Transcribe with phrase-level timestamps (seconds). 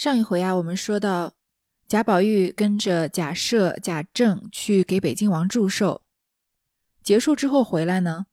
[0.00, 1.34] 上一回啊，我们说到
[1.86, 6.00] 贾宝玉跟着贾赦、贾政去给北静王祝寿，
[7.02, 8.24] 结束之后回来呢，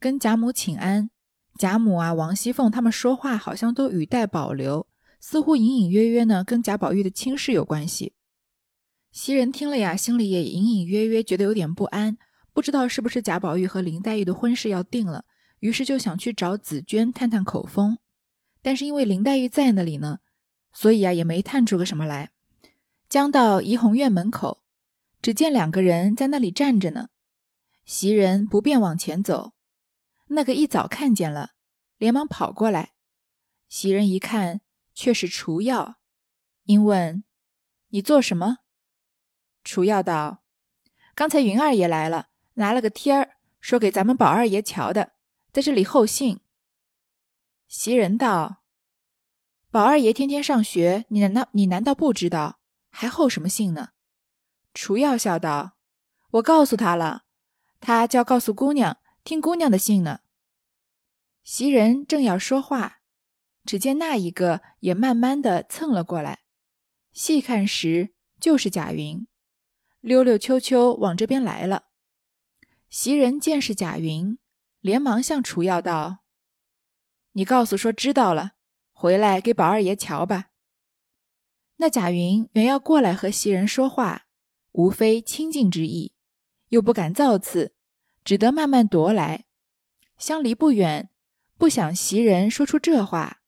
[0.00, 1.10] 跟贾母请安。
[1.56, 4.88] 贾母啊、王熙凤他们说话好像都语带保留，
[5.20, 8.14] 似乎隐隐约约呢跟贾宝玉的亲事有关系。
[9.12, 12.18] 袭人听了呀，心里也隐隐约约觉得有点不安，
[12.52, 15.24] 不知道是不是贾宝玉和林黛玉的婚事要定了，
[15.60, 17.98] 于是就想去找紫娟探探口风。
[18.60, 20.18] 但是因为林黛玉在那里呢。
[20.72, 22.30] 所以啊，也没探出个什么来。
[23.08, 24.62] 将到怡红院门口，
[25.20, 27.10] 只见两个人在那里站着呢。
[27.84, 29.52] 袭人不便往前走，
[30.28, 31.50] 那个一早看见了，
[31.98, 32.92] 连忙跑过来。
[33.68, 34.62] 袭人一看，
[34.94, 35.96] 却是除药，
[36.64, 37.22] 因问
[37.90, 38.58] ：“你做什么？”
[39.62, 40.42] 除药道
[41.14, 45.12] ：“刚才云二爷来了，拿了个贴儿，说给咱们宝二爷瞧的，
[45.52, 46.40] 在这里候信。”
[47.68, 48.61] 袭人道。
[49.72, 52.60] 宝二爷天天上学，你难道你难道不知道？
[52.90, 53.92] 还候什么信呢？
[54.74, 55.78] 除药笑道
[56.32, 57.22] ：“我告诉他了，
[57.80, 60.20] 他叫告诉姑娘，听姑娘的信呢。”
[61.42, 62.98] 袭人正要说话，
[63.64, 66.40] 只见那一个也慢慢的蹭了过来，
[67.14, 69.26] 细看时就是贾云，
[70.02, 71.84] 溜溜秋秋往这边来了。
[72.90, 74.36] 袭人见是贾云，
[74.80, 76.18] 连忙向除药道
[77.32, 78.52] ：“你告诉说知道了。”
[79.02, 80.50] 回来给宝二爷瞧吧。
[81.78, 84.26] 那贾云原要过来和袭人说话，
[84.70, 86.12] 无非亲近之意，
[86.68, 87.74] 又不敢造次，
[88.22, 89.46] 只得慢慢踱来。
[90.18, 91.10] 相离不远，
[91.58, 93.40] 不想袭人说出这话，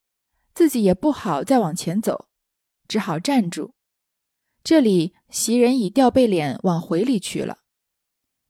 [0.53, 2.27] 自己也不好再往前走，
[2.89, 3.77] 只好站住。
[4.65, 7.59] 这里袭人已掉背脸往回里去了，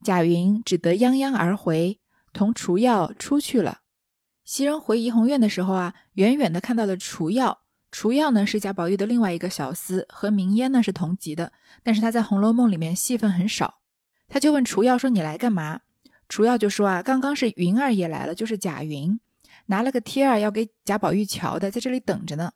[0.02, 2.00] 贾云只得泱泱而回，
[2.33, 3.83] 同除药出去了。
[4.44, 7.60] 袭人回怡红院的时候啊，远远的看到了除药。
[7.90, 13.78] 除药呢是贾宝玉的另外一个小厮，和明烟呢是同级的，但是他在《红楼梦》里面戏份很少。
[14.28, 15.80] 他就问除药说：“你来干嘛？”
[16.28, 19.18] 除药就说：“啊，刚刚是云儿也来了，就是贾云，
[19.66, 22.52] 拿了个贴儿要给贾宝玉瞧的，在这里等着呢。”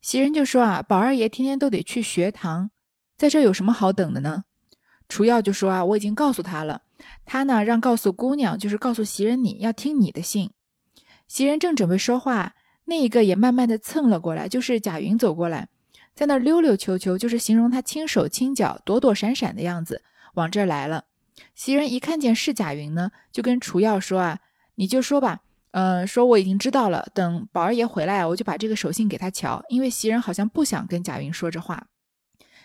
[0.00, 2.70] 袭人就说：“啊，宝二爷天天都得去学堂，
[3.16, 4.44] 在这有什么好等的呢？”
[5.08, 6.82] 除药就说：“啊，我已经告诉他了，
[7.26, 10.50] 他呢让告诉姑娘，就是告诉袭人你要听你的信。”
[11.30, 15.68] 袭人正准备说话，那一个也慢慢的蹭了过来，就是贾云走过来，
[16.12, 20.02] 在那溜溜球球，就是形容他轻手轻脚、躲躲闪闪的样子，
[20.34, 21.04] 往这儿来了。
[21.54, 24.40] 袭人一看见是贾云呢，就跟除药说啊
[24.74, 31.86] ：“你就说吧，嗯，说我已经知道了，等宝二爷回来，我就把这个手信给他瞧。”因为袭人好像不想跟贾云说这话。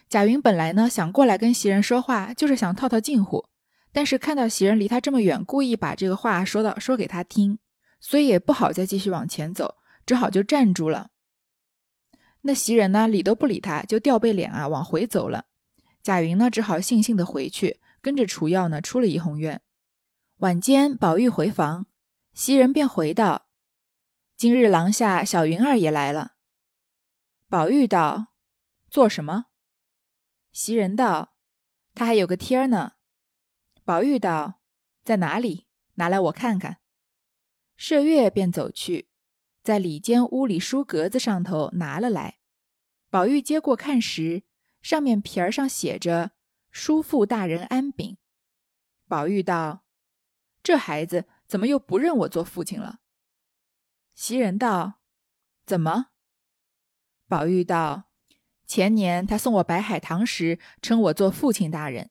[0.09, 3.45] 贾云本来呢想过来跟袭人说话，就是想套套近乎，
[3.93, 7.59] 但是看到袭人离他这么远，故意把这个话说到说给他听。
[7.99, 11.11] 所以也不好再继续往前走，只好就站住了。
[12.41, 15.45] 那袭人呢，理都不理他，就掉背脸啊，往回走了。
[16.03, 19.63] 贾云呢，只好悻悻的回去，跟着楚药呢，出了怡红院。
[20.37, 21.87] 晚间，宝玉回房，
[22.33, 23.47] 袭人便回道
[24.37, 26.33] ：“今日廊下小云儿也来了。”
[27.49, 28.27] 宝玉道
[28.91, 29.45] ：“做什么？”
[30.53, 31.35] 袭人道
[31.95, 32.93] ：“他还有个贴儿呢。”
[33.83, 34.59] 宝玉道
[35.03, 35.65] ：“在哪里？
[35.95, 36.77] 拿来我看看。”
[37.77, 39.09] 麝月便走去，
[39.61, 42.39] 在里间屋里书格子上头拿了来。
[43.09, 44.43] 宝玉接过看时，
[44.81, 46.31] 上面皮儿上写着
[46.71, 48.17] “叔父大人安禀”。
[49.07, 49.83] 宝玉道
[50.63, 52.99] ：“这孩子怎么又不认我做父亲了？”
[54.15, 55.01] 袭人道
[55.65, 56.07] ：“怎么？”
[57.27, 58.05] 宝玉道
[58.65, 62.07] ：“前年他送我白海棠时，称我做父亲大人；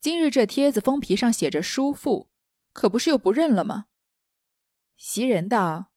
[0.00, 2.30] 今日这帖子封皮上写着‘叔父’，
[2.72, 3.86] 可不是又不认了吗？”
[4.96, 5.92] 袭人道：“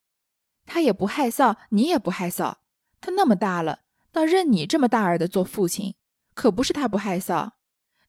[0.66, 2.58] 他也不害臊，你也不害臊。
[3.02, 5.96] 他那么大了，倒认你这么大儿的做父亲，
[6.34, 7.52] 可不是他不害臊。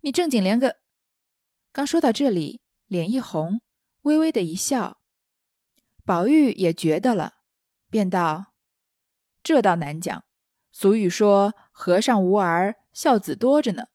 [0.01, 0.79] 你正经连个……”
[1.73, 3.61] 刚说到这里，脸一红，
[4.03, 5.01] 微微的一笑。
[6.05, 7.35] 宝玉也觉得了，
[7.89, 8.55] 便道
[9.45, 10.25] ：“这倒难讲。
[10.73, 13.87] 俗语说‘和尚无儿，孝子多着呢’。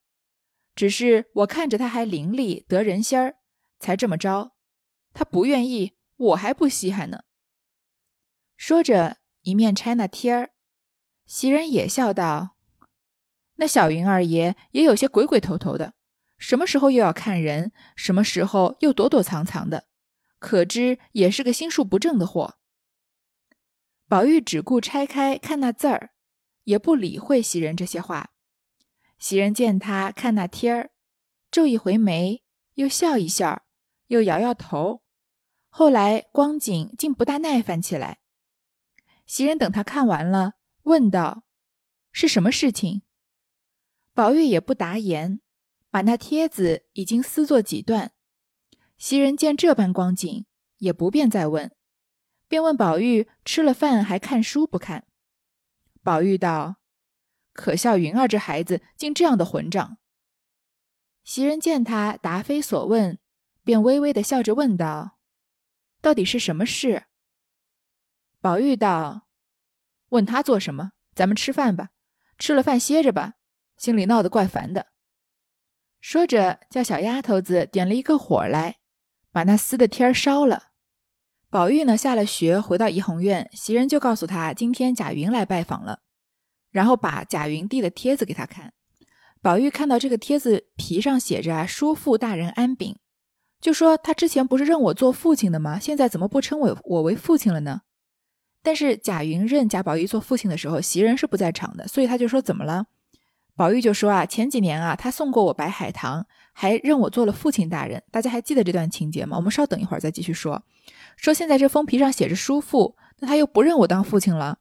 [0.74, 3.36] 只是我看着他还伶俐得人心儿，
[3.78, 4.52] 才这么着。
[5.12, 7.24] 他不愿意。”我还不稀罕呢。
[8.56, 10.50] 说着，一面拆那贴儿，
[11.26, 12.56] 袭人也笑道
[13.56, 15.94] ：“那小云二爷也有些鬼鬼头头的，
[16.38, 19.88] 什么时候又要看人，什么时候又躲躲藏藏的，
[20.38, 22.56] 可知也是个心术不正的货。”
[24.08, 26.12] 宝玉只顾拆开看那字儿，
[26.64, 28.30] 也不理会袭人这些话。
[29.18, 30.90] 袭人见他看那贴儿，
[31.50, 33.64] 皱一回眉，又笑一笑，
[34.06, 35.02] 又摇摇头。
[35.78, 38.20] 后来光景竟不大耐烦起来。
[39.26, 41.42] 袭人等他看完了，问道
[42.10, 43.02] ：“是什么事情？”
[44.14, 45.42] 宝玉也不答言，
[45.90, 48.12] 把那帖子已经撕作几段。
[48.96, 50.46] 袭人见这般光景，
[50.78, 51.70] 也不便再问，
[52.48, 55.06] 便问宝玉：“吃了饭还看书不看？”
[56.02, 56.76] 宝玉道
[57.52, 59.98] ：“可笑云儿这孩子竟这样的混账。”
[61.22, 63.18] 袭人见他答非所问，
[63.62, 65.15] 便微微的笑着问道
[66.00, 67.04] ：“到底是什么事？”
[68.40, 69.28] 宝玉道
[70.10, 70.92] ：“问他做什么？
[71.14, 71.90] 咱们吃饭吧，
[72.38, 73.34] 吃了饭歇着吧。
[73.76, 74.88] 心里闹得怪烦的。”
[76.00, 78.76] 说着，叫小丫头子点了一个火来。
[79.32, 80.68] 把那撕的贴儿烧了。
[81.50, 86.00] 宝玉呢，下了学回到怡红院，袭人就告诉他，今天贾云来拜访了，
[86.70, 88.72] 然后把贾云递的帖子给他看。
[89.42, 92.98] 宝玉看到这个帖子皮上写着“，叔父大人安禀”，
[93.60, 95.78] 就说他之前不是认我做父亲的吗？
[95.78, 97.82] 现在怎么不称我我为父亲了呢？
[98.62, 102.86] 但是贾云认贾宝玉做父亲的时候，袭人是不在场的，所以他就说怎么了？
[103.54, 106.26] 宝玉就说啊，前几年啊，他送过我白海棠。
[106.58, 109.36] 还认我做了父亲大人，大家还记得这段情节吗？
[109.36, 110.62] 我们稍等一会儿再继续说。
[111.14, 114.60] 说现在这封皮上写着叔父，那他又不认我当父亲了。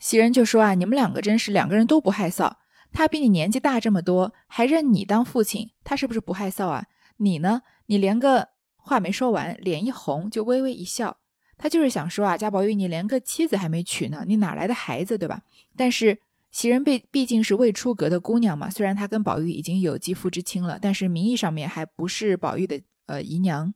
[0.00, 2.52] 袭人就说啊，你们两个真是两个人都不害臊。
[2.92, 6.86] 他比你年纪大这么多，还认你当父亲，他是不是不害臊啊？
[7.22, 7.62] 你呢？
[7.86, 11.18] 你连个话没说完，脸一红就微微一笑。
[11.56, 15.42] 他就是想说啊，贾宝玉，你连个妻子还没娶呢，你哪来的孩子，对吧？
[15.76, 16.18] 但是。
[16.54, 23.72] 袭人被毕竟是未出阁的姑娘嘛，虽然她跟宝玉已经有继父之亲了，但是名义上面还不是宝玉的呃姨娘，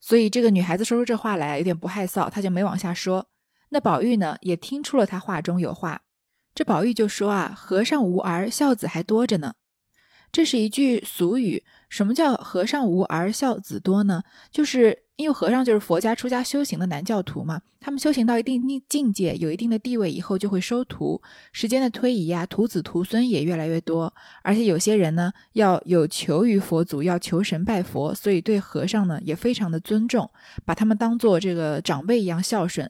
[0.00, 3.28] 所以这个女孩子说出这话来有点不害臊，她就没往下说。
[3.68, 6.02] 那宝玉呢也听出了她话中有话，
[6.56, 9.54] 这宝玉就说啊：“和尚无儿，孝子还多着呢。”
[10.32, 11.62] 这是一句俗语。
[11.88, 14.22] 什么叫和尚无儿，孝子多呢？
[14.50, 15.04] 就是。
[15.18, 21.20] 因为和尚就是佛家出家修行的男教徒嘛，他们修行到一定境界，有一定的地位以后，就会收徒。
[21.50, 24.14] 时间的推移啊，徒子徒孙也越来越多。
[24.44, 30.30] 而且有些人呢，要有求于佛祖，要求神拜佛，所以对和尚呢也非常的尊重，
[30.64, 32.88] 把他们当做这个长辈一样孝顺。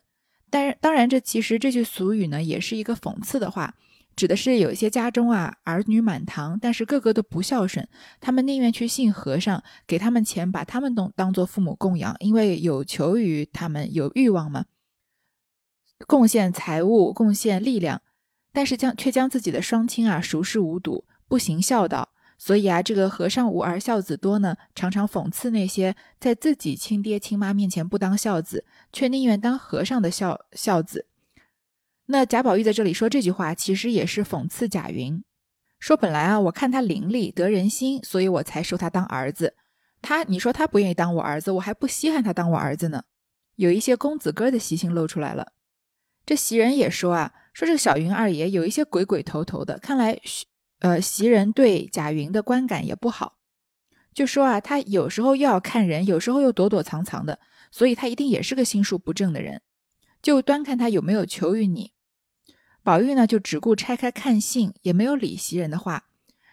[0.51, 3.75] 但是，当然，这其实这句俗语呢，也是一个讽刺的话。
[4.19, 7.89] 指的是有一些家中啊儿女满堂，但是个个都不孝顺，
[8.21, 14.65] 他们宁愿去信和尚，给他们钱，把他们当当做父母供养，因为有求于他们，有欲望嘛，
[16.09, 18.03] 贡献财物，贡献力量，
[18.53, 31.07] 但是将却将自己的双亲啊熟视无睹，不行孝道，所以啊这个和尚无儿孝子多呢，常常讽刺那些在自己亲爹亲妈面前不当孝子，却宁愿当和尚的孝孝子。
[32.11, 35.23] 那贾宝玉在这里说这句话，其实也是讽刺贾云，
[35.79, 39.55] 说本来啊，我看他伶俐得人心，所以我才收他当儿子。
[40.01, 43.03] 他，你说他不愿意当我儿子，我还不稀罕他当我儿子呢。
[43.57, 45.53] 有一些公子哥的习性露出来了。
[46.25, 50.19] 这袭人也说啊，说这个小云二爷有一些鬼鬼头头的，看来，
[50.79, 53.37] 呃，袭人对贾云的观感也不好，
[54.15, 57.39] 就说啊，他有时候又要看人，有时候又躲躲藏藏的，
[57.71, 59.61] 所以他一定也是个心术不正的人。
[60.23, 61.93] 就端看他有没有求于你。
[62.89, 66.05] 宝玉呢，就只顾拆开看信，也没有理袭人的话。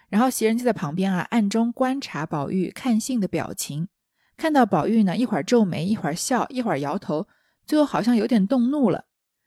[0.10, 3.88] 然后袭人就在旁边啊，暗中观察宝玉看信的表情。
[4.36, 7.30] 看到宝玉呢，一会儿皱眉，一会儿笑，一会儿摇头，
[7.66, 9.06] 最后好像有点动怒了，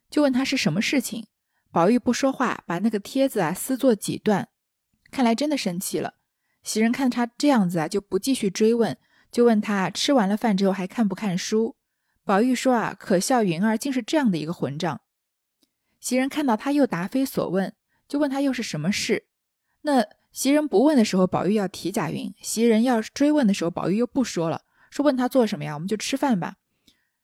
[0.09, 1.27] 就问他是什么事情。
[1.71, 4.49] 宝玉不说话，把那个帖子啊撕作几段，
[5.11, 6.15] 看来真的生气了。
[6.63, 8.97] 袭人看他这样子啊，就不继续追问，
[9.31, 11.77] 就问他吃完了饭之后还看不看书。
[12.25, 15.03] 宝玉说啊，可笑云儿竟是这样的一个混账。
[16.01, 17.75] 袭人看到他又答非所问，
[18.07, 19.27] 就问他又是什么事。
[19.83, 25.75] 那袭人不问的时候，宝玉要提贾云；袭人要追问的时候，宝玉又不说了，说问他做什么呀？
[25.75, 26.57] 我们就吃饭吧。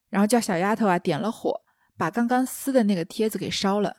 [0.08, 1.62] 然后叫小丫头啊点了火，
[1.96, 3.98] 把刚刚撕的那个帖子给烧了。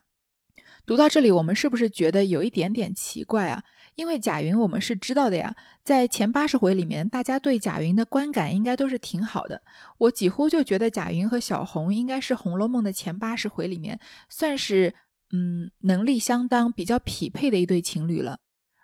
[0.86, 3.64] 读到这里，我们是不是觉得有一点点奇怪啊？
[3.96, 9.62] 因为贾云我们是知道的呀，在前八十回里面，大家对贾云的观感应该都是挺好的。
[9.98, 14.94] 我几乎就觉得贾云和小红应该是《红楼梦》的前八十回里面算是
[15.32, 18.40] 嗯能力相当、比较匹配的一对情侣了。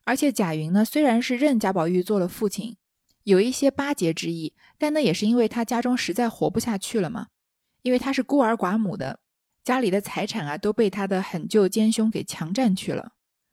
[0.05, 2.77] 而且贾云呢，虽然是认贾宝玉做了父亲，
[3.23, 7.27] 有一些巴结之意，但那也是因为他家中实在活不下去了嘛，
[7.81, 9.19] 因为他是孤儿寡母的，
[9.63, 13.11] 家里的财产啊都被他的狠舅奸兄给强占去了。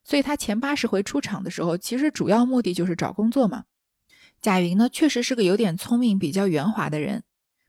[0.09, 3.65] 所以他前八十回出场的时候，其实主要目的就是找工作嘛。
[4.41, 7.25] 贾云呢，确实是个有点聪明、比较圆滑的人。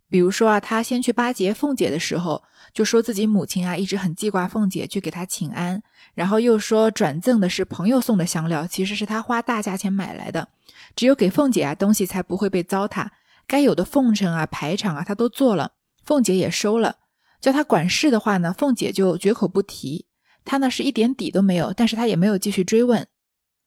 [0.07, 2.43] 比如说啊，他先去巴结凤姐的时候，
[2.73, 5.83] 就说自己母亲啊一直很记挂凤姐，去给她请安。
[6.13, 10.47] 然后又说转赠的是朋友送的香料，其实是他花大价钱买来的。
[10.95, 13.09] 只有给凤姐啊东西才不会被糟蹋，
[13.45, 15.73] 该有的奉承啊排场啊他都做了，
[16.05, 16.95] 凤姐也收了。
[17.41, 20.05] 叫他管事的话呢，凤姐就绝口不提。
[20.49, 23.07] 他呢是一点底都没有，但是他也没有继续追问。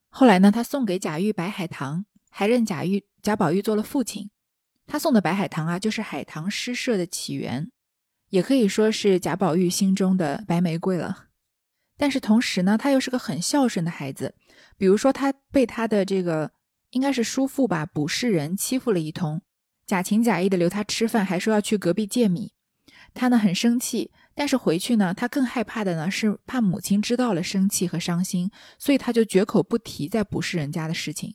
[0.08, 4.30] 后来呢，他送给贾玉白海棠，还认贾玉贾宝玉做了父亲。
[4.84, 7.70] 他送的白海棠啊，就是海棠诗社的起源，
[8.30, 11.28] 也可以说是贾宝玉心中的白玫瑰了。
[11.96, 14.34] 但是同时呢，他又是个很孝顺的孩子。
[14.76, 16.50] 比如说，他被他的这个
[16.90, 19.40] 应该是叔父吧，卜氏人欺负了一通，
[19.86, 22.52] 假情假意的留他吃饭，还说要去隔壁借米。
[23.14, 31.34] 他呢很生气，但是回去呢，他更害怕的呢是怕母亲知道了生气和伤心，所以他就绝口不提在卜氏人家的事情。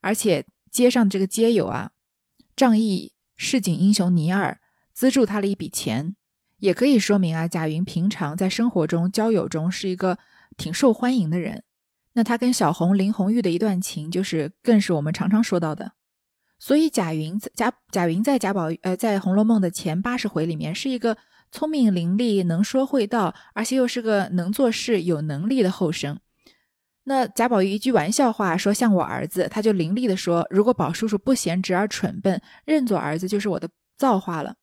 [0.00, 1.90] 而且街上这个街友啊，
[2.54, 4.60] 仗义市井英雄尼尔
[4.92, 6.14] 资助他了一笔钱，
[6.58, 10.18] 也可以说明啊，贾云平常在生活中交友中是一个
[10.56, 11.64] 挺受欢迎的人。
[12.12, 15.92] 那他跟小红林红玉的一段情，就是更是我们常常说到的。
[16.60, 21.16] 所以贾云贾贾云在贾宝玉呃在《红楼梦》的前八十回里面，是一个
[21.50, 26.20] 聪明伶俐、能说会道，而且又是个能做事、有能力的后生。
[27.04, 34.54] 那贾宝玉一句玩笑话说像我儿子，他就伶俐的说，如果宝叔叔不贤侄而蠢笨，认作儿子就是我的造化了。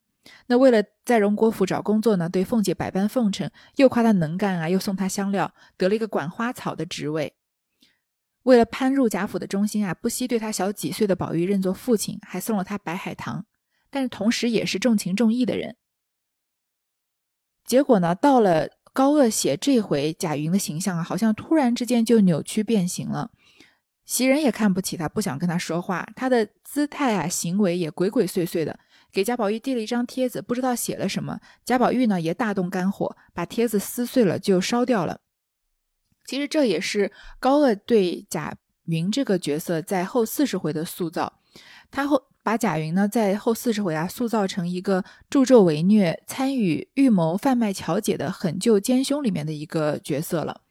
[0.45, 7.33] 那为了在荣国府找工作呢，对凤姐百般奉承，又夸她能干啊，又送她香料，得了一个管花草的职位。
[8.47, 13.45] 为了攀入贾府的中心啊，不惜对他小几岁的宝玉认作父亲，还送了他白海棠。
[13.89, 15.75] 但是同时也是重情重义的人。
[17.65, 23.31] 结果呢，到了高鹗写这回贾云的形象啊，好像突然之间就扭曲变形了。
[24.05, 26.07] 袭人也看不起他，不想跟他说话。
[26.15, 28.79] 他的姿态啊，行为也鬼鬼祟祟的，
[29.11, 31.37] 给贾宝玉递了一张贴子，不知道写了什么。
[31.65, 35.19] 贾宝玉呢，也大动肝火，把贴子撕碎了就烧掉了。
[36.27, 38.53] 其实这也是高鹗对贾
[38.85, 41.39] 云这个角色在后四十回的塑造，
[41.89, 50.61] 他后把贾云呢在后四十回啊塑造成一个助纣为虐、参与预谋贩卖乔姐的狠救奸凶里面的一个角色了。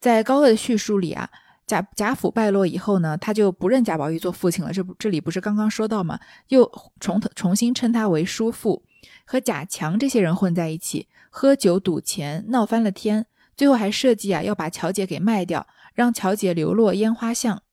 [0.00, 1.30] 在高鹗的叙述里啊，
[1.64, 4.72] 贾贾府败落以后呢，他就不认贾宝玉做父亲了。
[4.72, 6.18] 这不这里不是刚刚说到吗？
[6.48, 8.82] 又重重新称他为叔父，
[9.24, 13.26] 和贾强这些人混在一起，喝酒赌钱，闹翻了天。
[13.58, 17.64] 最后还设计啊，要把乔姐给卖掉，让乔姐流落烟花巷。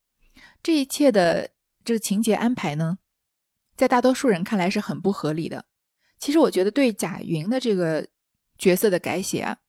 [0.63, 1.51] 这一切的
[1.84, 2.98] 这个情节安排呢，
[3.77, 5.65] 在大多数人看来是很不合理的。
[6.18, 8.08] 其实我觉得对贾云的这个
[8.58, 9.60] 角色的改写啊，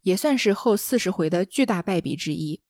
[0.00, 2.62] 也算是后四十回的巨大败笔之一。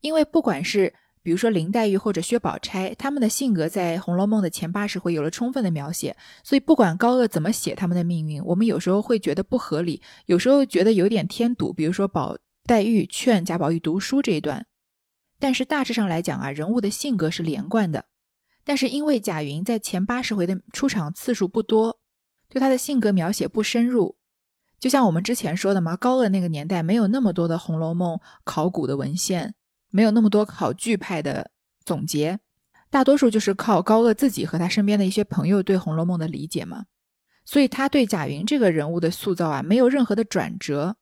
[0.00, 0.94] 因为不管是
[1.28, 11.70] 比如说林黛玉或者薛宝钗，他们的性格在《红楼梦》的前八十回有了充分的描写，所以不管高鹗怎么写他们的命运，我们有时候会觉得不合理，有时候觉得有点添堵。
[11.70, 14.64] 比如说宝黛玉劝贾宝玉读书这一段，
[15.38, 18.06] 但是大致上来讲啊，人物的性格是连贯的。
[18.64, 22.00] 但是因为贾云在前八十回的出场次数不多，
[22.48, 24.16] 对他的性格描写不深入，
[24.80, 29.52] 就像我们之前说的嘛，高鹗那个年代没有那么多的《红楼梦》考古的文献。
[29.90, 31.50] 没有那么多考据派的
[31.84, 32.38] 总结，
[32.90, 36.84] 大多数就是靠高鹗自己和他身边的一些朋友对《红楼梦》的理解嘛。
[37.44, 40.96] 所以他对贾云这个人物的塑造啊，没有任何的转折，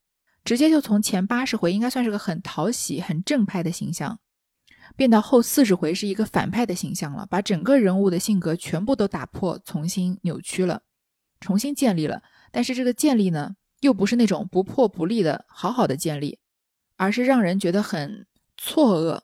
[0.45, 4.21] 直接就从前八十回应该算是个很讨喜、很正派的形象，
[4.95, 10.83] 变到后四十回是一个反派的形象了，把整个人物的性格全部都打破、重新扭曲了、
[11.41, 12.23] 重新建立了。
[12.53, 16.39] 但是这个建立呢，又不是那种不破不立的好好的建立，
[16.97, 18.25] 而是让人觉得很。
[18.57, 19.21] 错愕，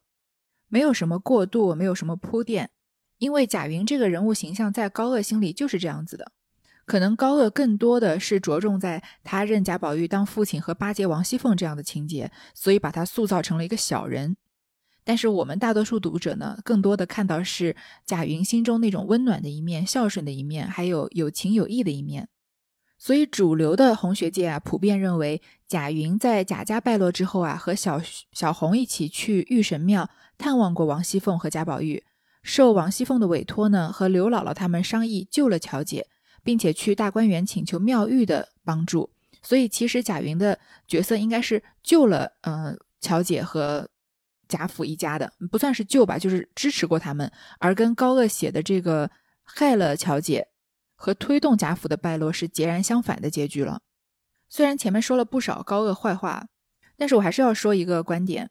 [0.69, 2.71] 没有什么过渡，没有什么铺垫，
[3.19, 6.33] 因为贾云这个人物形象在高鹗心里就是这样子的。
[6.85, 14.37] 可能高鹗更多的是着重在他认贾宝玉当父亲和巴结王熙凤这样的情节，所以把他塑造成了一个小人。
[15.05, 22.29] 但是我们大多数读者呢，更多的看到是贾云心中那种温暖的一面、孝顺的一面，还有有情有义的一面。
[23.05, 32.05] 所以，主流的红学界啊，普遍认为贾云在贾家败落之后啊，和小小红一起去玉神庙探望过王熙凤和贾宝玉，
[32.45, 36.07] 受王熙凤的委托呢，和刘姥姥他们商议救了乔姐，
[36.45, 39.11] 并且去大观园请求妙玉的帮助。
[39.43, 43.89] 所以，其实贾云的角色应该是救了呃乔姐和
[44.47, 47.29] 贾府一家的，不算是救吧，就是支持过他们。
[47.59, 49.11] 而跟高鹗写的这个
[49.43, 50.47] 害了乔姐。
[51.03, 53.81] 和推动贾府的败落是截然相反的结局了。
[54.49, 56.47] 虽然前面说了不少高鹗坏话，
[56.97, 58.49] 但是我还是要说一个观点，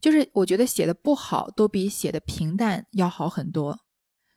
[0.00, 3.78] 就是我觉得写的不好都比写的平淡要好很多。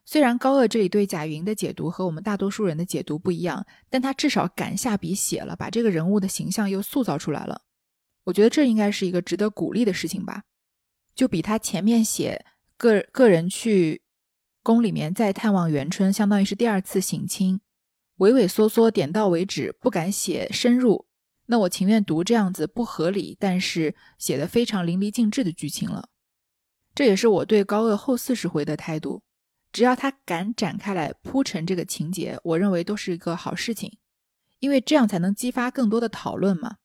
[0.04, 7.62] 虽然高鹗这里对贾云的解读和我们大多数人的解读不一样，但他至少敢下笔写了，把这个人物的形象又塑造出来了。
[8.22, 10.44] 我觉得这应该是一个值得鼓励的事情吧，
[11.16, 12.46] 就比他前面写
[12.76, 14.02] 个个人去。
[14.62, 17.60] 宫里面再探望元春，相当于是第二次省亲，
[18.16, 21.06] 畏畏缩缩，点到为止，不敢写深入，
[21.46, 26.10] 那我情愿读这样子不合理，但是写的非常淋漓尽致的剧情了。
[26.94, 29.22] 这也是我对高鹗后四十回的态度。
[29.70, 33.98] 只要他敢展开来铺陈这个情节，我认为都是一个好事情，
[34.58, 36.76] 因为这样才能激发更多的讨论嘛。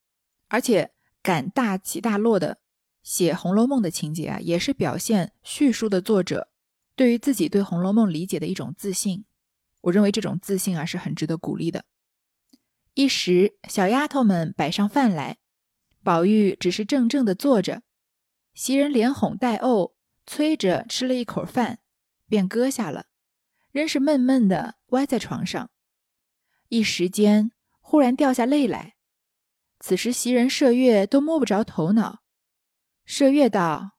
[0.49, 2.59] 而且敢大起大落的
[3.01, 6.49] 写《红楼梦》的情节啊，也是表现叙述的作者
[6.95, 9.25] 对于自己对《红楼梦》理解的一种自信。
[9.81, 11.85] 我认为这种自信啊是很值得鼓励的。
[12.93, 15.39] 一时，小丫头们摆上饭来，
[16.03, 17.81] 宝玉只是怔怔的坐着，
[18.53, 19.93] 袭人连哄带怄，
[20.25, 21.79] 催着吃了一口饭，
[22.27, 23.07] 便搁下了，
[23.71, 25.71] 仍是闷闷的歪在床上。
[26.69, 28.95] 一时间，忽然掉下泪来。
[29.79, 32.21] 此时，袭人、麝月都摸不着头脑。
[33.05, 33.97] 麝月道：“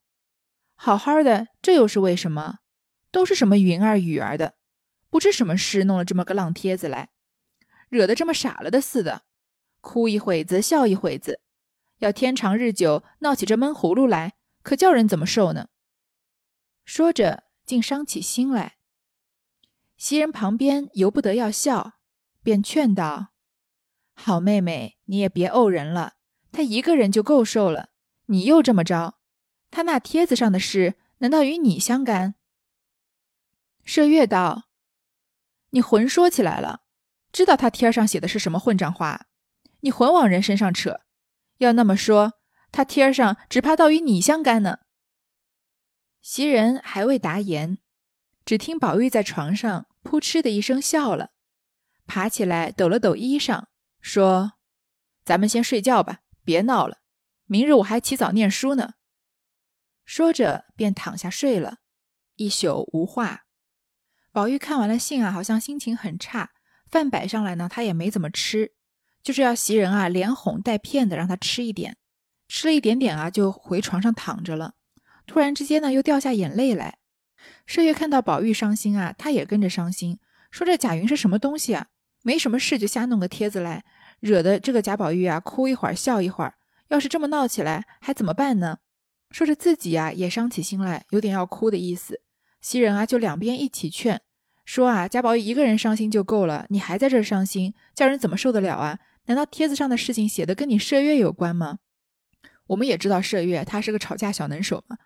[0.76, 2.60] 好好的，这又是为什么？
[3.14, 4.56] 都是什么云儿、雨儿的，
[5.08, 7.10] 不知什么事弄了这么个浪帖子来。”
[7.88, 9.22] 惹得这么傻了的似的，
[9.80, 11.40] 哭一会子，笑一会子，
[11.98, 14.32] 要天长日久，闹起这闷葫芦来，
[14.64, 15.68] 可叫人怎么受呢？
[16.84, 18.78] 说着，竟伤起心来。
[19.96, 21.92] 袭人旁边由不得要笑，
[22.42, 23.28] 便劝道
[24.12, 26.14] ：“好妹妹，你也别怄人了，
[26.50, 27.90] 他一个人就够受了，
[28.26, 29.20] 你又这么着，
[29.70, 32.34] 他那帖子上的事，难道与你相干？”
[33.84, 34.64] 麝月道
[35.70, 36.82] ：“你混说起来了。”
[37.32, 39.26] 知道他贴上写的是什么混账话，
[39.80, 41.00] 你混往人身上扯。
[41.58, 42.34] 要那么说，
[42.70, 44.78] 他贴上只怕倒与你相干呢。
[46.22, 47.78] 袭人还未答言，
[48.44, 51.30] 只听宝玉在床上扑哧的一声笑了，
[52.06, 53.64] 爬起来抖了抖衣裳，
[54.00, 54.52] 说
[55.24, 56.98] ：“咱们先睡觉吧，别闹了。
[57.46, 58.94] 明日我还起早念书呢。”
[60.06, 61.78] 说着便躺下睡了，
[62.36, 63.43] 一宿无话。
[64.34, 66.50] 宝玉看完了信啊，好像心情很差。
[66.90, 68.72] 饭摆上来呢，他也没怎么吃，
[69.22, 71.96] 就是要袭人啊连哄带骗的让他吃一点，
[72.48, 74.74] 吃了一点点啊，就回床上躺着了。
[75.24, 76.98] 突然之间呢，又掉下眼泪来。
[77.64, 80.18] 麝月看到宝玉伤心啊，他也跟着伤心，
[80.50, 81.86] 说这贾云是什么东西啊？
[82.24, 83.84] 没什么事就瞎弄个帖子来，
[84.18, 86.54] 惹得这个贾宝玉啊哭一会儿笑一会儿。
[86.88, 88.78] 要是这么闹起来，还怎么办呢？
[89.30, 92.20] 说着自己啊也伤起心来，有点要哭的意思。
[92.60, 94.22] 袭人啊就两边一起劝。
[94.64, 98.98] 说啊，贾宝玉一个人伤心就够了，你还在这儿伤心，叫人怎么受得了啊？
[99.26, 101.78] 难道帖子上的事情写的跟你麝月有关吗？
[102.68, 104.96] 我们也知道麝月他是个吵架小能手嘛，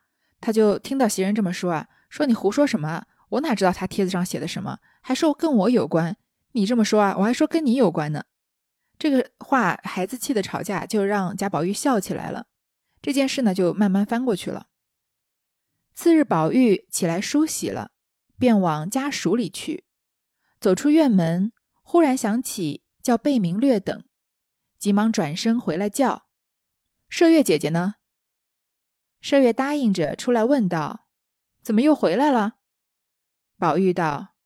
[0.40, 3.07] 他就听到袭人这么说啊，说你胡说什么啊？
[3.31, 4.79] 我哪知道他帖子上写的什么？
[5.01, 6.16] 还说跟我有关？
[6.53, 8.25] 你这么说啊，我还说跟你有关呢。
[8.99, 12.47] 这个话孩子气的吵架，就让贾宝玉笑起来了。
[13.03, 14.66] 这件事呢，就慢慢翻过去了。
[15.94, 17.90] 次日，宝玉起来梳洗了。
[18.38, 19.85] 便往家属里去，
[20.61, 24.05] 走出院门，忽然想起叫贝明略等，
[24.79, 26.29] 急忙转身回来叫
[27.11, 27.96] ：“麝月姐姐呢？”
[29.20, 31.09] 麝月答应着出来问道
[31.62, 32.59] ：“怎么又回来了？”
[33.59, 34.37] 宝玉道：“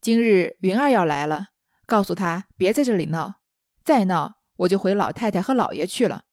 [0.00, 1.48] 今日云儿要来了，
[1.86, 3.40] 告诉他别在这里闹，
[3.82, 6.26] 再闹我就回老太太和老爷去了。”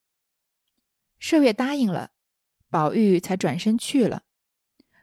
[1.19, 2.12] 麝月答应了，
[2.69, 4.24] 宝玉才转身去了。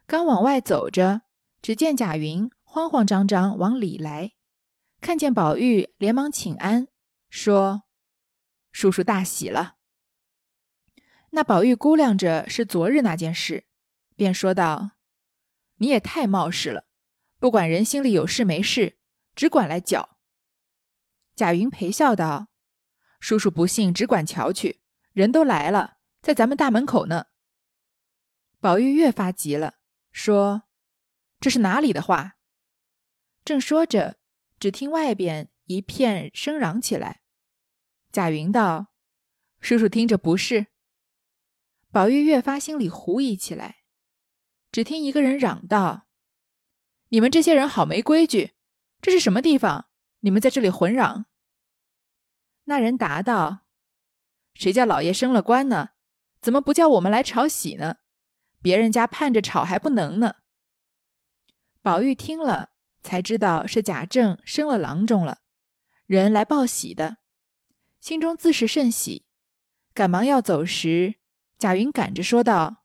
[0.06, 1.22] 刚往外走着。
[1.62, 4.32] 只见贾云慌慌张张往里来，
[5.00, 6.88] 看见宝玉，连忙请安，
[7.30, 7.84] 说
[8.72, 9.76] ：“叔叔大喜了。”
[11.30, 13.66] 那宝玉估量着是昨日那件事，
[14.16, 14.96] 便说道
[15.78, 16.86] ：“你也太冒失了，
[17.38, 18.98] 不管人心里有事没事，
[19.36, 20.18] 只管来搅。”
[21.36, 22.48] 贾云陪笑道
[23.20, 24.80] ：“叔叔不信，只管瞧去，
[25.12, 27.26] 人都来了，在咱们大门口呢。”
[28.58, 29.76] 宝玉越发急了，
[30.10, 30.64] 说。
[31.42, 32.36] 这是哪里的话？
[33.44, 34.16] 正说着，
[34.60, 37.20] 只听外边一片声嚷起来。
[38.12, 38.94] 贾云道
[39.60, 40.68] ：“叔叔听着不是。”
[41.90, 43.78] 宝玉越发心里狐疑起来。
[44.70, 46.06] 只听一个人嚷道
[47.10, 48.52] ：“你们这些人好没规矩！
[49.00, 49.88] 这是什么地方？
[50.20, 51.26] 你们在这里混嚷？”
[52.66, 53.66] 那人答道
[54.54, 55.90] ：“谁家老爷升了官呢？
[56.40, 57.96] 怎么不叫我们来吵喜呢？
[58.62, 60.36] 别人家盼着吵还不能呢。”
[61.82, 62.70] 宝玉听了，
[63.02, 65.40] 才知道是贾政升了郎中了，
[66.06, 67.16] 人来报喜的，
[67.98, 69.26] 心中自是甚喜，
[69.92, 71.16] 赶忙要走时，
[71.58, 72.84] 贾云赶着说道：“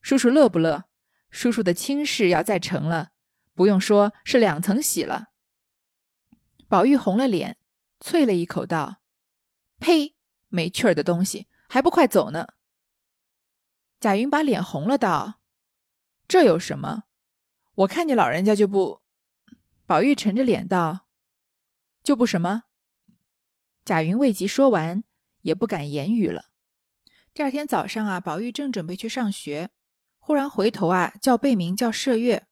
[0.00, 0.84] 叔叔乐不乐？
[1.30, 3.10] 叔叔的亲事要再成了，
[3.54, 5.30] 不用说是两层喜了。”
[6.70, 7.58] 宝玉红了脸，
[7.98, 9.02] 啐了一口道
[9.80, 10.14] ：“呸！
[10.46, 12.46] 没趣儿的东西，还不快走呢！”
[13.98, 15.40] 贾云把脸红了，道
[16.28, 17.02] ：“这有什么？”
[17.74, 19.00] 我看你老人家就不，
[19.86, 21.06] 宝玉沉着脸道
[22.04, 22.64] ：“就不什么。”
[23.82, 25.02] 贾云未及说完，
[25.40, 26.46] 也不敢言语了。
[27.32, 29.70] 第二天早上啊，宝玉正准备去上学，
[30.18, 32.46] 忽然回头啊，叫贝明叫麝月，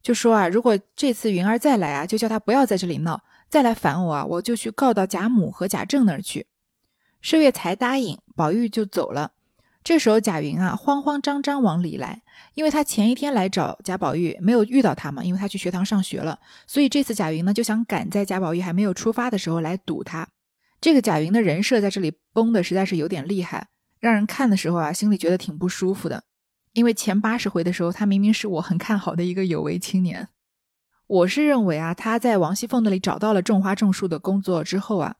[0.00, 6.46] 就说啊，如果这次云儿再来啊，就叫他不要在这里闹，再来烦我啊，我就去告到贾母和贾政那儿去。
[7.20, 9.32] 麝月才答应，宝玉就走了。
[9.84, 12.22] 这时候贾云啊，慌慌张张往里来，
[12.54, 20.28] 因为他前一天来找贾宝玉，没有遇到他嘛，因为他去学堂上学了，所以这次贾云呢就想赶在贾宝玉还没有出发的时候来堵他。
[20.80, 23.68] 这个贾云的人设在这里崩的实在是有点厉害。
[23.98, 26.24] 让人看的时候啊，心里觉得挺不舒服的，
[26.72, 30.28] 因为前八十回的时候，他明明是我很看好的一个有为青年。
[31.06, 35.16] 我是认为啊，他在王熙凤那里找到了种花种树的工作之后啊，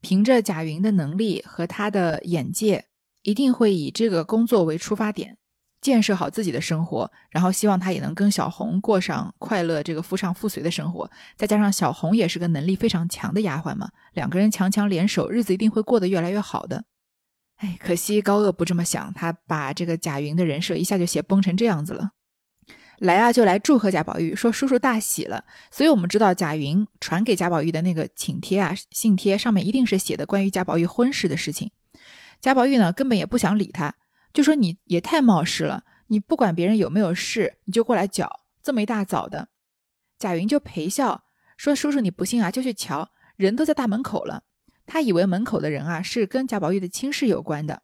[0.00, 2.86] 凭着贾云的能力和他的眼界，
[3.22, 5.36] 一定会以这个工作为出发点，
[5.80, 11.10] 建设好自己的生活，然后希望他也能跟小红过上快乐这个夫唱妇随的生活。
[11.36, 16.84] 再加上小红也是个能力非常强的丫鬟嘛，两个人强强联手，日子一定会过得越来越好的。
[17.56, 22.10] 哎，可惜高鹗不这么想，他把这个贾云的人设一下就写崩成这样子了。
[22.98, 25.44] 来啊，就来祝贺贾宝玉，说叔叔大喜了。
[25.70, 31.70] 所以我们知道贾云传给贾宝玉的那个请帖啊、信帖上面一定是写的关于贾宝玉婚事的事情。
[32.42, 33.94] 贾宝玉呢，根本也不想理他，
[34.32, 39.50] 就说你也太冒失了，你不管别人有没有事，你就过来搅，这么一大早的。
[40.18, 41.22] 贾云就陪笑
[41.56, 44.42] 说：“叔叔你不信啊，就去瞧，人都在大门口了。”
[44.86, 47.82] 他以为门口的人啊是跟贾宝玉的亲事有关的，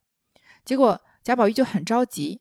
[0.64, 2.40] 结果贾宝玉就很着急，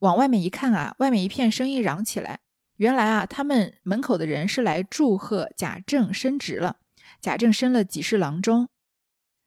[0.00, 2.40] 往外面一看啊，外面一片声音嚷起来。
[2.76, 6.76] 原来啊，他们门口的人是来祝贺贾政升职了，
[7.22, 8.68] 贾政升了几世郎中。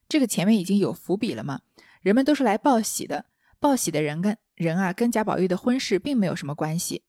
[0.10, 1.62] 这个前面已经有伏笔了嘛，
[2.02, 3.26] 人们都是来报喜的，
[3.60, 7.04] 报喜的人跟人啊跟贾宝玉的婚事并没有什么关系。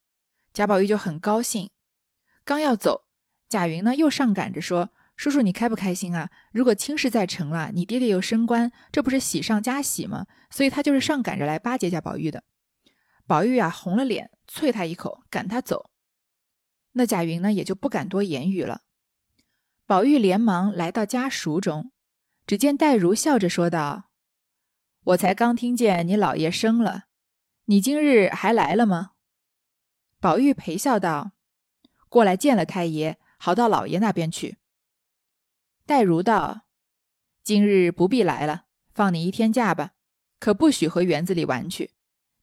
[0.52, 1.70] 贾宝玉就很高兴，
[2.44, 3.06] 刚要走，
[3.48, 4.90] 贾云呢又上赶着说。
[5.16, 6.30] 叔叔，你开不开心啊？
[6.52, 10.28] 如果亲事在成了，你爹爹又升官，这不是喜上加喜吗？
[10.48, 12.44] 所以他就是上赶着来巴结贾宝玉的。
[13.26, 15.90] 宝玉啊，红了脸，啐他一口，赶他走。
[16.92, 18.82] 那贾云呢，也就不敢多言语了。
[19.86, 21.90] 宝玉连忙来到家塾中，
[22.46, 24.07] 只见黛如笑着说道
[25.08, 27.04] ：“我才刚听见你老爷生了，
[27.64, 29.12] 你今日还来了吗？”
[30.20, 31.32] 宝玉陪笑道
[32.10, 34.58] ：“过来见了太爷，好到老爷那边去。”
[35.86, 36.66] 黛如道
[37.42, 39.92] ：“今日不必来了，放你一天假吧，
[40.38, 41.92] 可不许回园子里玩去。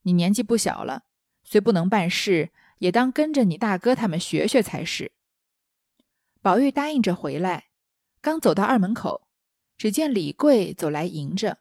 [0.01, 1.03] 你年纪不小了，
[1.43, 5.11] 虽不能办事，也当跟着你大哥他们学学才是。”
[6.41, 7.65] 宝玉答应着回来，
[8.21, 9.27] 刚走到二门口，
[9.77, 11.59] 只见李贵走来迎着，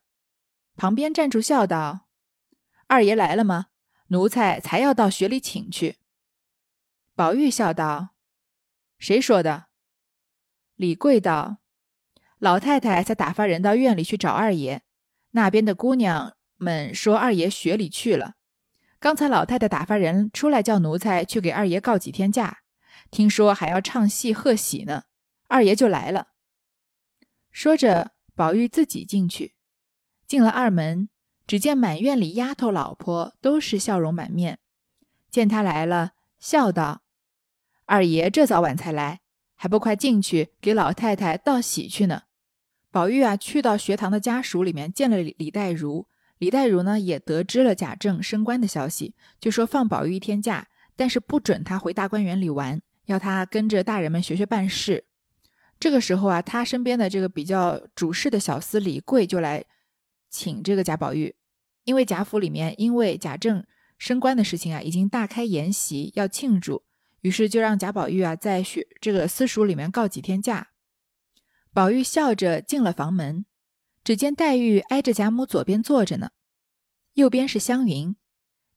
[0.76, 2.08] 旁边站住笑道
[2.88, 3.66] ：“二爷来了吗？
[4.08, 5.98] 奴才才要到学里请去。”
[7.14, 8.10] 宝玉笑道
[8.98, 9.66] ：“谁说的？”
[10.76, 11.58] 李贵道。
[12.38, 14.82] 老太太才打发人到院里去找二爷，
[15.30, 18.34] 那边的姑娘们说二爷学里去了。
[18.98, 22.58] 刚才老太太打发人出来叫奴才去给二爷告几天假，
[23.10, 25.04] 听说还要唱戏贺喜呢。
[25.48, 26.28] 二爷就来了。
[27.50, 29.53] 说着，宝玉自己进去，
[30.26, 31.08] 进了二门，
[31.46, 34.58] 只见满院里丫头老婆都是笑容满面，
[35.30, 37.02] 见他来了，笑道
[37.87, 39.20] ：“二爷这早晚才来，
[39.54, 42.22] 还不快进去给老太太道喜去呢？”
[42.90, 46.06] 宝玉啊，去到学堂的家属里面见了李黛如，
[46.38, 55.04] 李黛如呢也得知了贾政升官的消息，就说放宝玉一天假，但是不准他回大观园里玩，要他跟着大人们学学办事。
[55.80, 59.64] 这个时候啊，他身边的这个比较主事的小厮李贵就来
[60.35, 61.37] 请这个贾宝玉，
[61.85, 63.64] 因为贾府里面因为贾政
[63.99, 66.83] 升官的事情啊，已经大开筵席要庆祝，
[67.20, 70.73] 于是就让贾宝玉啊在学这个私塾里面告几天假。
[71.73, 73.47] 宝玉笑着进了房门，
[74.03, 76.31] 只见黛玉挨着贾母左边坐着呢，
[77.12, 78.16] 右边是湘云，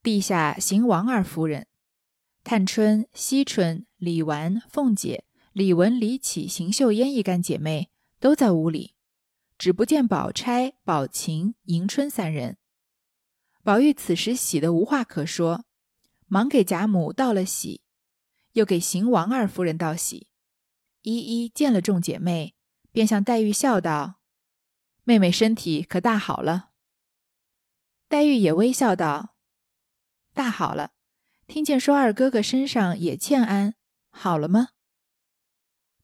[0.03, 1.65] 地下邢王二夫人，
[2.43, 7.89] 探春、惜春、李纨、凤姐、李文、李绮、邢岫烟一干姐妹
[8.19, 8.93] 都在屋里，
[9.57, 12.57] 只不见宝钗、宝琴、迎春三人。
[13.63, 15.65] 宝玉此时喜得无话可说，
[16.27, 17.81] 忙给贾母道了喜，
[18.53, 20.27] 又给邢王二夫人道喜，
[21.01, 22.53] 一一见了众姐妹。
[22.89, 24.15] 便向黛玉笑道
[25.03, 26.71] ：“妹妹身体可大好了。”
[28.09, 29.35] 黛玉也微笑道
[30.33, 30.93] ：“大好了。
[31.45, 33.75] 听见说二哥哥身上也欠安，
[34.09, 34.69] 好了吗？”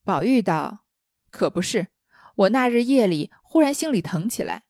[0.06, 0.86] 宝玉道
[1.32, 1.88] ：“可不是，
[2.36, 4.64] 我那日夜里忽然心里疼起来，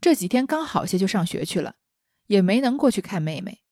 [0.00, 1.76] 这几天刚好些就上学去了，
[2.26, 3.62] 也没能过去看妹妹。”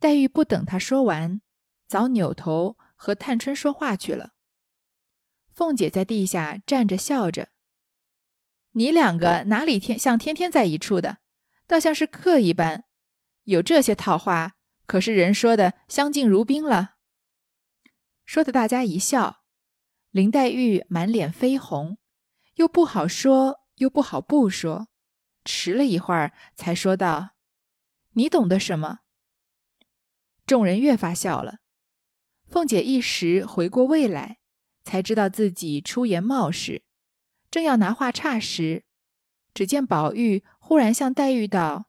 [0.00, 1.40] 黛玉不等他说完，
[1.86, 4.32] 早扭头和探春说话去了。
[5.52, 7.50] 凤姐在地下站着笑着，
[8.72, 11.18] 你两个哪里天像天天在一处的，
[11.68, 12.82] 倒像是客一般。
[13.44, 16.96] 有这些套话，可是人说的相敬如宾了。”
[18.26, 19.44] 说的大家一笑。
[20.10, 21.98] 林黛玉满脸绯红，
[22.60, 24.88] 又不好说，又不好不说，
[25.46, 27.30] 迟了一会儿，才说道
[28.12, 28.98] ：“你懂得什么？”
[30.44, 31.60] 众人越发笑了。
[32.46, 34.40] 凤姐一时回过味来，
[34.84, 36.82] 才知道自己出言冒失，
[37.50, 38.84] 正要拿话岔时，
[39.54, 41.86] 只见宝玉忽然向黛玉道：“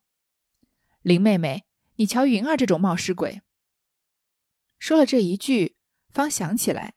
[1.04, 1.66] 林妹妹，
[1.98, 3.42] 你瞧云儿这种冒失鬼。”
[4.80, 5.76] 说了这一句，
[6.14, 6.94] 方想起来。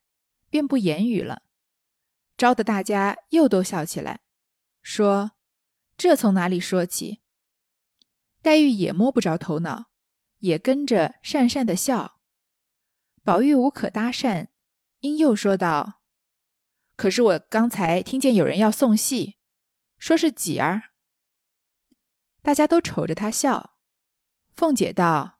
[0.49, 1.43] 便不言语了，
[2.37, 4.21] 招得大家又都笑起来，
[4.83, 5.33] 说
[5.97, 7.21] ：“这从哪里说起？”
[8.43, 9.87] 黛玉也摸不着头脑，
[10.39, 12.21] 也跟着讪讪的笑。
[13.23, 14.49] 宝玉无可搭讪，
[15.01, 16.03] 因又说道
[16.97, 19.39] ：“可是我刚才听见有人要送戏，
[19.99, 20.91] 说是几儿。”
[22.43, 23.79] 大家都瞅着他笑。
[24.55, 25.39] 凤姐道：“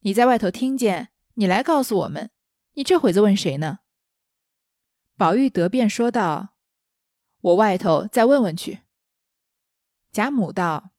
[0.00, 2.32] 你在外头听见，你来告诉我们，
[2.72, 3.78] 你这会子问谁呢？”
[5.18, 6.54] 宝玉得便说道
[7.42, 8.82] ：“我外头再问问去。”
[10.12, 10.92] 贾母道：“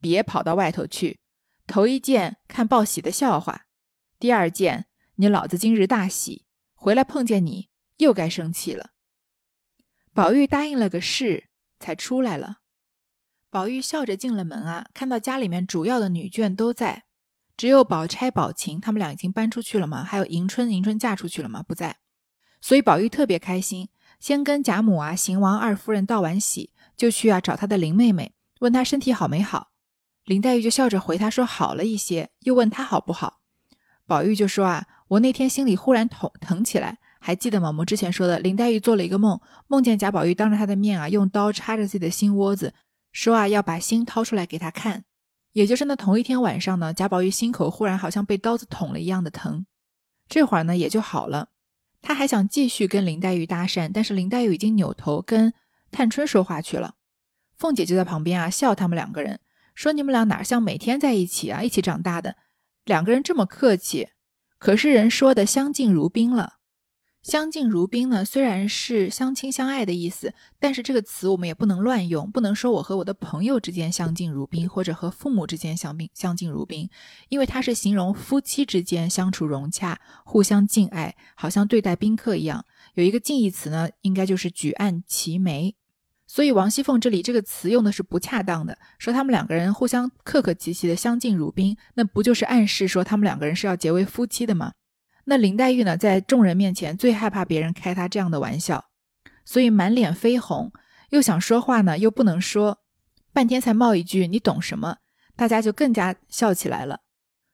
[0.00, 1.20] 别跑到外头去。
[1.66, 3.66] 头一件看报喜的笑话，
[4.18, 8.92] 第二件你老子今日大喜，回来碰见你又该生气了。”
[10.14, 12.60] 宝玉答应了个是，才出来了。
[13.50, 17.04] 宝玉笑着进了门啊，看到家里面主要的女眷都在，
[17.58, 21.98] 只有宝钗、宝琴他们俩已经搬出去了嘛，还有迎春，迎春嫁出去了嘛，不在。
[22.64, 29.72] 所以宝玉特别开心，先跟贾母啊、邢王二夫人道完喜，就去啊找他的林妹妹，问她身体好没好。
[30.24, 33.40] 林黛玉就笑着回他说好了一些，又问他好不好。
[34.06, 37.68] 宝玉就说啊，我那天心里忽然疼疼起来，还记得吗？
[37.68, 42.72] 我们之前说的，林黛玉做了一个梦，梦见贾宝玉当着她的面啊，用刀插着自己的心窝子，
[43.12, 45.04] 说啊要把心掏出来给他看。
[45.52, 49.66] 也就是那同一天晚上呢，贾宝玉心口忽然好像被刀子捅了一样的疼，
[50.30, 51.50] 这会儿呢也就好了。
[52.06, 55.54] 他还想继续跟林黛玉搭讪，但是林黛玉已经扭头跟
[55.90, 56.96] 探春说话去了。
[57.56, 59.40] 凤姐就在旁边啊笑他们两个人，
[59.74, 62.36] 说你们俩哪像每天在一起啊，一起长大的，
[62.84, 64.10] 两个人这么客气，
[64.58, 66.58] 可是人说的相敬如宾了。
[67.24, 76.90] 相敬如宾呢，虽然是相亲相爱的意思，但是这个词我们也不能乱用，不能说我和我的朋友之间相敬如宾，或者和父母之间相宾相敬如宾，
[77.30, 82.66] 因为它是形容夫妻之间相处融洽，互相敬爱，好像对待宾客一样。
[82.92, 85.74] 有一个近义词呢，应该就是举案齐眉。
[86.26, 94.72] 所以王熙凤这里这个词用的是不恰当的，说他们两个人互相客客气气的相敬如宾，那不就是暗示说他们两个人是要结为夫妻的吗？
[95.24, 98.84] 那林黛玉呢，在众人面前最害怕别人开她这样的玩笑，
[99.44, 100.72] 所以满脸绯红，
[101.10, 102.80] 又想说话呢，又不能说，
[103.32, 104.98] 半天才冒一句“你懂什么”，
[105.34, 107.00] 大家就更加笑起来了。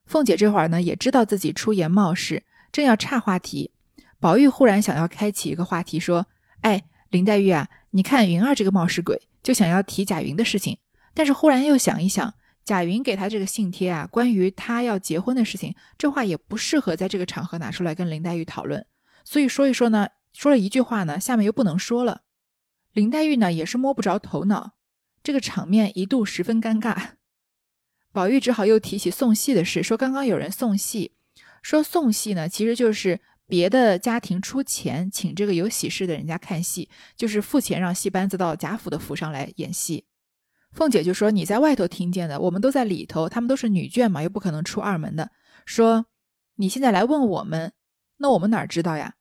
[0.04, 3.72] 凤姐这会儿呢，也知道自己出言冒失，正要岔话题，
[4.18, 6.26] 宝玉忽然想要开启一个话题，说
[6.62, 10.78] ：“哎，林黛玉啊，你看云儿这个冒失鬼，就想要提贾云的事情，
[11.14, 18.86] 但是忽然又想一想。”贾云给他这个信贴啊，关于他要结婚的事情，这话也不适合在这个场合拿出来跟林黛玉讨论。
[19.24, 22.22] 所以说一说呢，说了一句话呢，下面又不能说了。
[22.92, 24.72] 林黛玉呢也是摸不着头脑，
[25.22, 27.10] 这个场面一度十分尴尬。
[28.12, 31.12] 宝玉只好又提起送戏的事，说刚刚有人送戏，
[31.62, 40.04] 说送戏呢其实就是别的家庭出钱请这个有喜事的人家看戏，就是付钱让戏班子到贾府的府上来演戏。
[40.72, 43.28] 凤姐就说：“你在外头听见的，我们都在里头。
[43.28, 45.30] 他们都是女眷嘛，又不可能出二门的。
[45.66, 46.06] 说
[46.56, 47.72] 你现在来问我们，
[48.18, 49.14] 那我们哪知道呀？”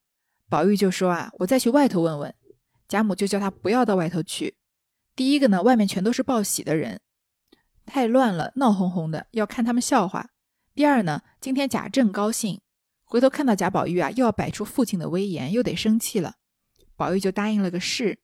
[0.48, 2.34] 宝玉就说：“啊，我再去外头问问。”
[2.88, 4.58] 贾母就叫他不要到外头去。
[5.16, 7.02] 第一个呢，外面全都是报喜的人，
[7.86, 10.30] 太乱了，闹哄哄的，要看他们笑话。
[10.74, 12.62] 第二呢，今天贾政高兴，
[13.04, 16.36] 回头看到贾宝玉啊，又要摆出父亲的威严，又得生气了。
[16.96, 18.20] 宝玉就答应了个是。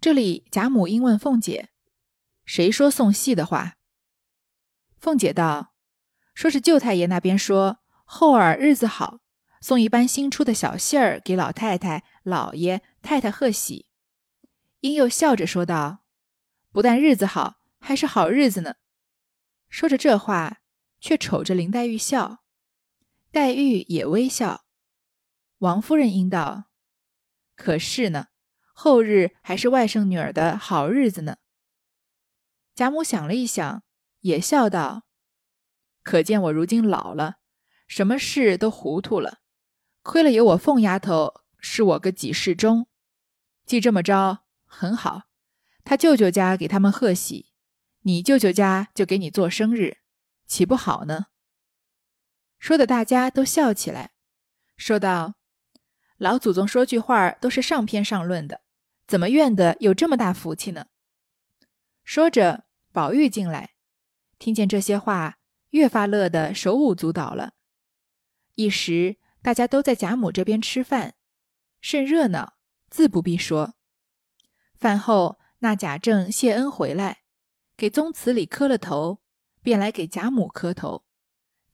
[0.00, 1.68] 这里贾母因问凤姐。
[2.46, 3.76] 谁说送戏的话？
[4.98, 5.74] 凤姐道
[6.32, 9.18] ：“说是舅太爷那边说后儿日子好，
[9.60, 13.86] 送一班新出的小戏儿给老太太、老爷、太太贺喜。”
[14.80, 16.04] 英又笑着说道
[16.70, 18.76] ：“不但日子好，还是好日子呢。”
[19.68, 20.58] 说着这话，
[21.00, 22.44] 却瞅着林黛玉笑，
[23.32, 24.64] 黛玉也微笑。
[25.58, 26.66] 王夫人应道
[27.56, 28.28] ：“可是呢，
[28.72, 31.38] 后日还是外甥女儿的好日子呢。”
[32.76, 33.82] 贾母想了一想，
[34.20, 35.06] 也笑道
[36.04, 37.36] ：“可见我如今老了，
[37.88, 39.38] 什么事都糊涂了。
[40.02, 42.86] 亏了有我凤丫头，是我个几世中。
[43.64, 45.22] 既这么着，很好。
[45.84, 47.50] 他舅舅家给他们贺喜，
[48.02, 50.00] 你舅舅家就给你做生日，
[50.46, 51.28] 岂不好呢？”
[52.60, 54.12] 说的大家都笑起来，
[54.76, 55.36] 说道
[56.18, 58.60] ：“老祖宗说句话都是上篇上论的，
[59.06, 60.88] 怎么怨的有这么大福气呢？”
[62.04, 62.65] 说着，
[62.96, 63.74] 宝玉进来，
[64.38, 65.36] 听见这些话，
[65.72, 67.52] 越发乐得手舞足蹈了。
[68.54, 71.14] 一时大家都在贾母这边吃饭，
[71.82, 72.54] 甚热闹，
[72.88, 73.74] 自不必说。
[74.74, 77.18] 饭后，那贾政谢恩回来，
[77.76, 79.20] 给宗祠里磕了头，
[79.60, 81.04] 便来给贾母磕头。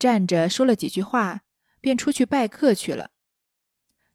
[0.00, 1.42] 站着说了几句话，
[1.80, 3.12] 便出去拜客去了。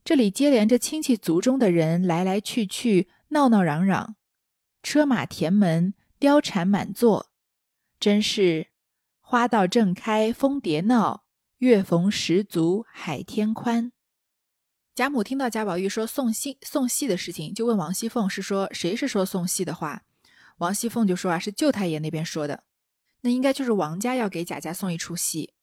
[0.03, 4.17] 这里接连着亲戚族中的人来来去去，闹闹嚷嚷，
[4.83, 7.29] 车马填门，貂蝉满座，
[7.99, 8.67] 真是
[9.19, 11.23] 花到正开，蜂蝶闹；
[11.57, 13.91] 月逢十足，海天宽。
[14.95, 20.01] 贾母听到贾宝玉说送戏送戏的事情，就问王熙凤是说谁是说送戏的话。
[20.57, 22.63] 王熙凤就说啊，是舅太爷那边说的，
[23.21, 25.53] 那应该就是王家要给贾家送一出戏。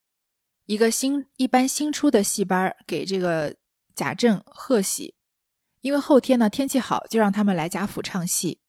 [0.67, 3.57] 一个新一般新出的戏班给这个
[3.97, 5.17] 贾政贺喜，
[5.81, 8.61] 因为后天呢天气好，就让他们来贾府唱戏。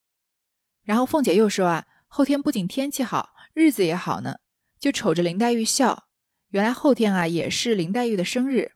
[0.85, 4.37] 然后凤姐又说啊，后天不仅天气好，日子也好呢，
[4.79, 6.05] 就瞅着林黛玉笑。
[6.51, 8.71] 原来后天啊也是林黛玉的生日。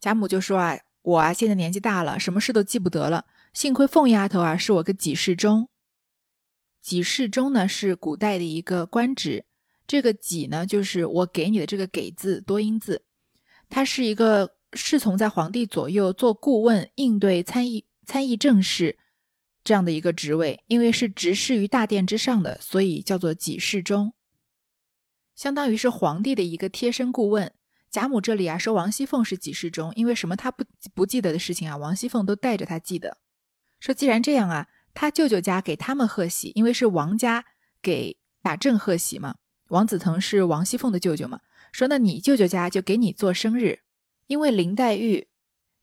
[0.00, 3.26] 贾母就说啊，我啊现在年纪大了，什么事都记不得了。
[3.52, 5.68] 幸亏凤丫头啊是我个给事中。
[6.82, 9.44] 给事中呢是古代的一个官职。
[9.84, 13.04] 这个“给”呢，就是我给你的这个“给”字，多音字。
[13.68, 18.96] 它是一个侍从在皇帝左右做顾问，应对参议参议政事
[19.64, 20.62] 这样的一个职位。
[20.66, 24.14] 因为是直事于大殿之上的，所以叫做给事中，
[25.34, 27.52] 相当于是皇帝的一个贴身顾问。
[27.90, 30.34] 贾母这里啊说王熙凤是给事中，因为什么？
[30.34, 33.18] 他不不记得的事情啊，王熙凤都带着他记得。
[33.80, 37.44] 说既然这样啊，他舅舅家给他们贺喜，因为是王家
[37.82, 39.36] 给贾政贺喜嘛。
[39.68, 41.40] 王子腾是王熙凤的舅舅嘛？
[41.70, 43.80] 说那你舅舅家就给你做生日，
[44.26, 45.28] 因为林黛玉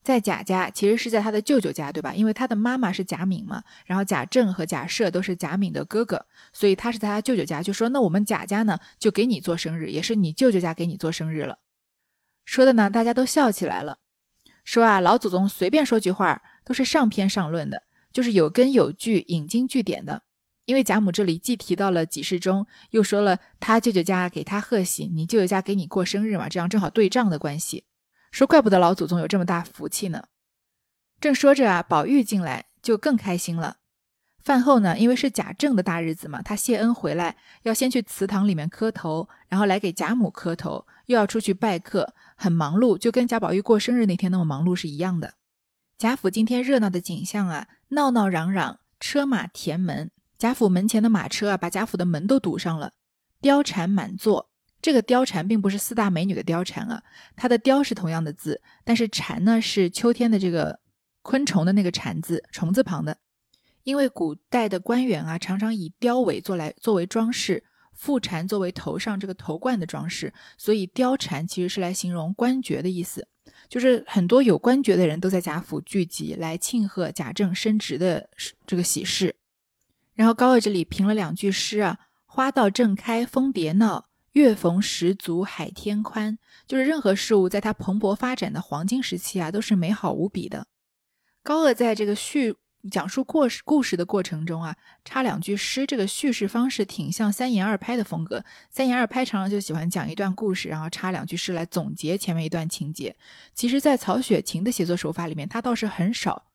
[0.02, 2.14] 在贾家其实是在他的舅舅家，对吧？
[2.14, 7.62] 因为他的妈妈是贾敏嘛，然后贾政和贾赦都是贾敏的哥哥，所以他是在他舅舅家。
[7.62, 11.60] 就说那我们贾家呢，就给你做生日，也是你舅舅家给你做生日了。
[12.46, 14.00] 说的呢，大家都笑起来了，
[14.64, 20.24] 说啊，老祖宗随便说句话都是上篇上论的，就是有根有据、引经据典的。
[20.66, 27.86] 因为贾母这里既提到了几世中，又说了他舅舅家给他贺喜，你舅舅家给你过生日嘛，这样正好对账的关系。
[28.32, 30.26] 说怪不得老祖宗有这么大福气呢。
[31.20, 33.78] 正说着啊，宝玉进来就更开心了。
[34.42, 45.34] 饭后呢，因为是贾政的大日子嘛，他谢恩回来要先去祠堂里面磕头，然后来给贾母磕头，又要出去拜客，很忙碌，就跟贾宝玉过生日那天那么忙碌是一样的。
[45.98, 50.10] 贾府今天热闹的景象啊，闹闹嚷嚷，车马填门。
[50.38, 52.94] 贾府门前的马车啊，把贾府的门都堵上了，
[53.42, 54.49] 貂蝉满座。
[54.82, 57.04] 这个貂蝉并不是四大美女的貂蝉啊，
[57.36, 60.80] 它的貂是同样的字，但是蝉呢是秋天的这个
[61.22, 63.18] 昆虫的那个蝉字，虫字旁的。
[63.84, 67.64] 因为古代的官员啊，常常以貂尾做来作为装饰，
[67.94, 73.28] 副蝉作为头上这个头冠的装饰，所以貂蝉其实是来形容官爵的意思，
[73.68, 78.30] 就是很多有官爵的人都在贾府聚集来庆贺贾政升职的
[78.68, 79.36] 这个喜事。
[80.14, 86.38] 然后高鹗这里评了两句诗啊，花到正开，蜂蝶闹；月逢时足，海天宽。
[86.68, 90.68] 就是任何事物在它蓬勃发展的黄金时期啊，都是美好无比的。
[91.44, 92.56] 高鹗在这个叙
[92.92, 98.44] 讲述故事故事的过程中啊，插两句诗，这个叙事方式挺像三言二拍的风格。
[98.70, 103.16] 三言二拍常常就喜欢讲一段故事，然后插两句诗来总结前面一段情节。
[103.54, 106.46] 其实，在曹雪芹的写作手法里面，他倒是很少。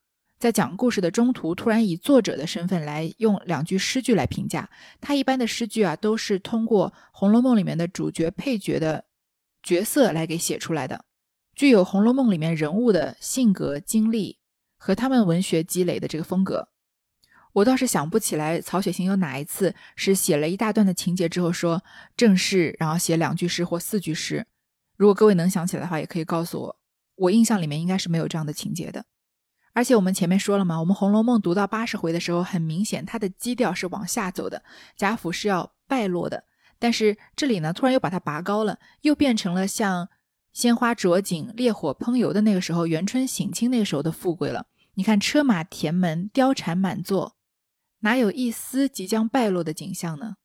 [0.45, 4.69] 在讲故事的中途，突然以作者的身份来用两句诗句来评价
[5.01, 5.15] 他。
[5.15, 9.05] 一般的诗句啊，都是通过《红楼梦》里面的主角、配角的
[9.63, 11.03] 角色来给写出来的，
[11.55, 14.37] 具有《红楼梦》里面人物的性格、经历
[14.77, 16.69] 和他们文学积累的这个风格。
[17.53, 21.81] 我倒是想不起来曹雪芹有哪一次是写了一大段的情节之后说
[22.15, 24.45] 正式，然后写两句诗或四句诗。
[24.95, 26.79] 如果各位能想起来的话，也可以告诉我。
[27.15, 29.03] 我印象里面应该是没有这样的情节的。
[29.75, 34.63] 而且我们前面说了嘛，我们《红楼梦》读到八十回的时候，很明显它的基调是往下走的，
[34.95, 36.45] 贾府是要败落的。
[36.79, 40.07] 但是这里呢，突然又把它拔高了，又变成了像
[40.53, 44.67] 鲜花着锦、烈火烹油的那个时候，元春省亲那个时候的富贵了。
[44.93, 47.35] 你看车马填门，貂蝉满座，
[47.99, 50.35] 哪有一丝即将败落的景象呢？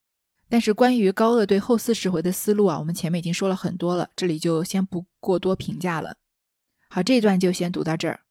[0.49, 6.17] 但是关于高鹗对后四十回的思路啊，我们前面已经说了很多了，这里就先不过多评价了。
[6.89, 8.23] 好，这一段就先读到这儿。